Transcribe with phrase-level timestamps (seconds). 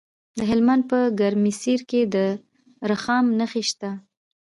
[0.37, 2.15] د هلمند په ګرمسیر کې د
[2.91, 3.91] رخام نښې شته.